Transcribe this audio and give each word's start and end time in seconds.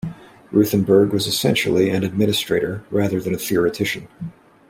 Ruthenberg 0.51 1.11
was 1.13 1.27
essentially 1.27 1.91
an 1.91 2.03
administrator 2.03 2.83
rather 2.89 3.21
than 3.21 3.35
a 3.35 3.37
theoretician. 3.37 4.07